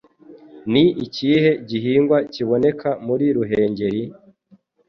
[0.71, 4.03] Ni ikihe gihingwa kiboneka muri ruhengeri?